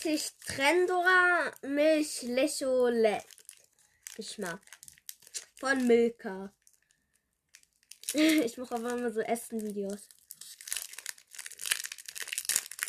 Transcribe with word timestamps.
Essig 0.00 0.32
Trendora 0.46 1.52
Milch 1.60 2.22
Lecholette 2.22 3.26
Geschmack 4.16 4.62
von 5.58 5.86
Milka. 5.86 6.52
Ich 8.14 8.56
mache 8.56 8.76
aber 8.76 8.92
immer 8.94 9.12
so 9.12 9.20
Essen-Videos. 9.20 10.08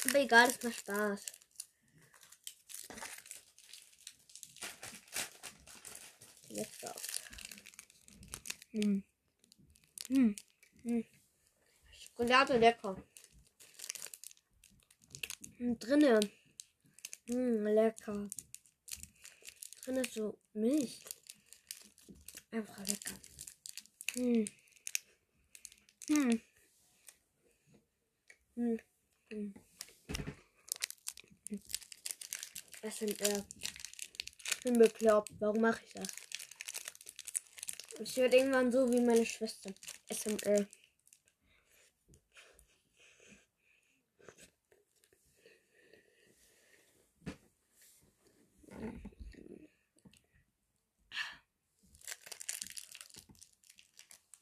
Aber 0.06 0.20
egal, 0.20 0.50
es 0.50 0.64
macht 0.64 0.80
Spaß. 0.80 1.22
Let's 6.50 6.80
go. 6.80 6.92
Hm. 8.72 9.04
Hm. 10.08 10.36
Hm. 10.84 11.06
Schokolade 11.92 12.58
lecker. 12.58 12.96
Und 15.60 15.80
drinnen. 15.80 16.41
Hm, 17.28 17.66
lecker. 17.68 18.30
Drin 19.84 19.98
ist 19.98 20.14
so 20.14 20.38
Milch. 20.54 21.00
Einfach 22.52 22.80
lecker. 22.80 23.16
Hm. 24.14 24.46
Hm. 26.08 26.42
Hm. 28.56 28.80
Hm. 29.30 29.54
Das 32.82 32.98
sind, 32.98 33.22
äh, 33.22 33.44
ich 34.44 34.64
bin 34.64 34.80
bekloppt. 34.80 35.32
Warum 35.40 35.62
mache 35.62 35.82
ich 35.86 35.94
das? 35.94 36.08
Ich 38.00 38.18
werde 38.18 38.38
irgendwann 38.38 38.72
so 38.72 38.92
wie 38.92 39.00
meine 39.00 39.26
Schwester. 39.26 39.72
SML. 40.10 40.68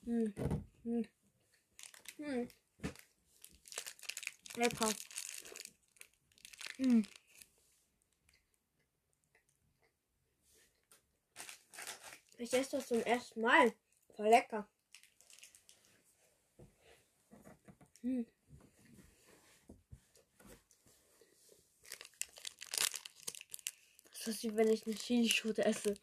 Hm. 0.09 0.33
Hm. 0.83 1.07
Hm. 2.17 2.47
Lecker. 4.55 4.89
Hm. 6.77 7.05
Ich 12.39 12.51
esse 12.51 12.77
das 12.77 12.87
zum 12.87 13.03
ersten 13.03 13.41
Mal. 13.41 13.71
Voll 14.15 14.29
lecker. 14.29 14.67
Hm. 18.01 18.25
Das 24.09 24.27
ist 24.27 24.41
wie 24.41 24.55
wenn 24.55 24.69
ich 24.69 24.87
eine 24.87 24.95
Chilischote 24.95 25.63
esse. 25.63 25.93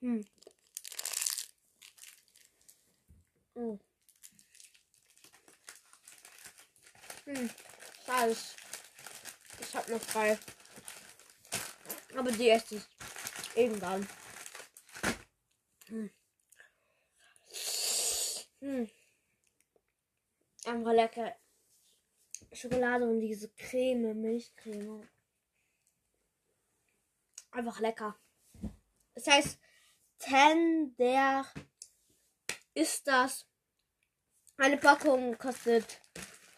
Hm. 0.00 0.24
Hm. 3.54 3.80
Hm. 7.24 7.50
Schade. 8.06 8.36
Ich 9.60 9.74
hab 9.74 9.88
noch 9.88 10.00
drei. 10.06 10.38
Aber 12.16 12.30
die 12.30 12.48
esse 12.48 12.76
ich 12.76 12.82
irgendwann. 13.56 14.08
Hm. 15.88 16.10
Hm. 18.60 18.90
Einfach 20.64 20.92
lecker. 20.92 21.36
Schokolade 22.52 23.04
und 23.08 23.20
diese 23.20 23.48
Creme, 23.50 24.14
Milchcreme. 24.14 25.08
Einfach 27.50 27.80
lecker. 27.80 28.16
Das 29.14 29.26
heißt, 29.26 29.58
Tender 30.18 31.46
ist 32.74 33.06
das. 33.06 33.46
Eine 34.56 34.76
Packung 34.76 35.38
kostet. 35.38 36.00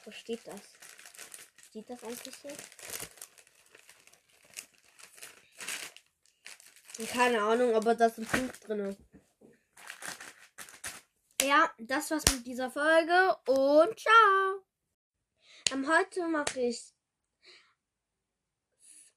Wo 0.05 0.11
steht 0.11 0.47
das? 0.47 0.61
Steht 1.69 1.91
das 1.91 2.03
eigentlich 2.03 2.37
so? 2.37 2.49
Keine 7.07 7.43
Ahnung, 7.43 7.75
aber 7.75 7.95
da 7.95 8.07
ist 8.07 8.19
ein 8.19 8.27
Punkt 8.27 8.69
drin. 8.69 8.97
Ja, 11.43 11.71
das 11.79 12.11
war's 12.11 12.25
mit 12.33 12.47
dieser 12.47 12.71
Folge 12.71 13.37
und 13.47 13.99
ciao. 13.99 14.65
Ähm, 15.73 15.89
heute 15.89 16.29
mache 16.29 16.61
ich 16.61 16.93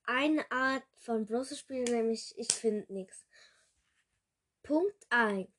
eine 0.05 0.49
Art 0.51 0.83
von 0.95 1.25
bloßes 1.25 1.59
Spiel, 1.59 1.83
nämlich 1.83 2.33
ich 2.37 2.51
finde 2.53 2.91
nichts. 2.93 3.25
Punkt 4.63 5.05
1. 5.09 5.49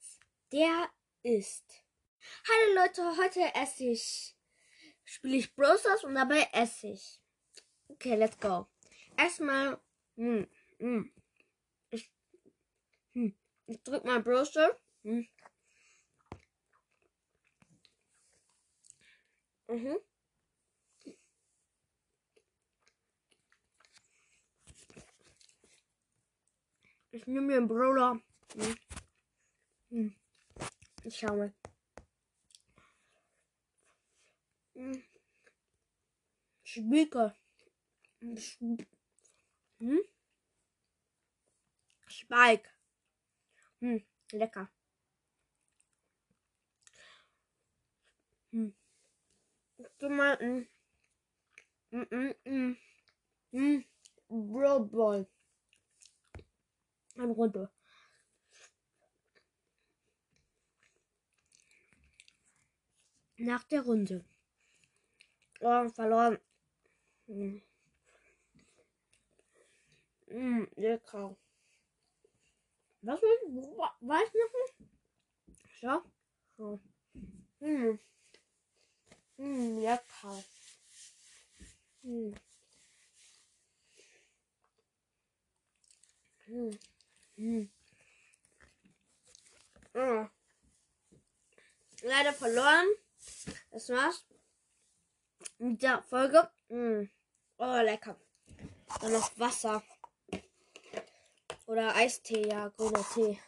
Der 0.51 0.91
ist. 1.23 1.85
Hallo 2.49 2.75
Leute, 2.75 3.03
heute 3.19 3.55
esse 3.55 3.85
ich. 3.85 4.35
Spiele 5.05 5.37
ich 5.37 5.55
Browsers 5.55 6.05
und 6.05 6.15
dabei 6.15 6.49
esse 6.55 6.87
ich. 6.87 7.21
Okay, 7.89 8.17
let's 8.17 8.39
go. 8.41 8.67
Erstmal. 9.19 9.79
Hm, 10.17 10.49
hm. 10.79 11.13
Ich, 11.91 12.11
hm. 13.13 13.37
ich 13.67 13.83
drück 13.83 14.07
mal 14.07 14.23
Browser. 14.23 14.81
Hm. 15.03 15.29
Mhm. 19.69 19.99
Ich 27.11 27.27
nehme 27.27 27.43
mir 27.43 27.57
einen 27.59 27.69
Brawler. 27.69 28.19
Hm. 28.55 28.84
Hm. 29.95 30.13
Ich 31.05 31.17
schau 31.19 31.37
mal. 31.37 31.55
Hm. 34.75 35.05
Spike. 36.65 37.33
Hm? 39.79 40.01
Spike. 42.09 42.69
Hm, 43.81 44.03
lecker. 44.33 44.69
Hm. 48.51 48.75
Tomaten. 50.01 50.67
Mm, 51.93 52.07
mm, 52.11 52.35
mm. 52.45 52.77
Mm. 53.53 53.85
Bro 54.29 54.87
Ball. 54.87 55.29
Eine 57.17 57.35
Nach 63.45 63.63
der 63.65 63.83
Runde. 63.83 64.25
Oh, 65.61 65.89
verloren. 65.91 66.39
Mm. 67.27 67.61
Mm, 70.29 70.67
lecker. 70.77 71.37
Was 73.03 73.21
will 73.21 73.77
weiß 74.01 74.31
noch? 74.33 74.87
So. 75.79 76.03
so. 76.57 76.81
Mm. 77.61 77.99
Mm, 79.37 79.79
lecker. 79.83 80.45
Mm. 82.03 82.35
Mm. 86.47 86.79
Mm. 87.37 87.69
Mm. 89.93 90.31
Leider 92.03 92.33
verloren. 92.33 92.87
Das 93.71 93.89
war's 93.89 94.25
mit 95.59 95.83
der 95.83 96.03
Folge. 96.03 96.51
Mm. 96.69 97.09
Oh, 97.59 97.81
lecker. 97.83 98.17
Dann 99.01 99.13
noch 99.13 99.39
Wasser. 99.39 99.83
Oder 101.67 101.95
Eistee, 101.95 102.49
ja, 102.49 102.69
grüner 102.69 103.05
Tee. 103.15 103.39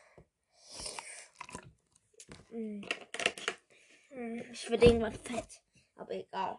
Mm. 2.50 2.80
Mm. 4.10 4.42
Ich 4.52 4.70
würde 4.70 4.86
irgendwann 4.86 5.14
fett. 5.14 5.62
Aber 5.96 6.12
egal. 6.12 6.58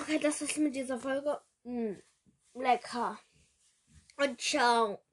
Okay, 0.00 0.18
das 0.18 0.42
ist 0.42 0.58
mit 0.58 0.74
dieser 0.74 0.98
Folge. 0.98 1.40
Mm. 1.64 1.94
Lecker. 2.54 3.18
Und 4.16 4.40
ciao. 4.40 5.03